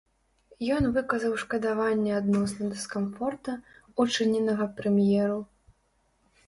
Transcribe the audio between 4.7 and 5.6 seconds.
прэм'еру.